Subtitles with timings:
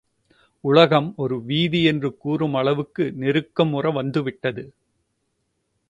[0.63, 4.63] உலகம் ஒரு வீதி என்று கூறும் அளவுக்கு நெருக்கமுற வந்தவிட்டது.